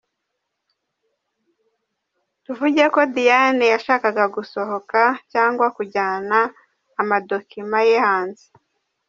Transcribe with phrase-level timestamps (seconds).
[2.43, 6.37] Tuvugeko Diane yashakaga gusohoka cyangwa kujyana
[7.01, 8.45] amadocuments ye hanze.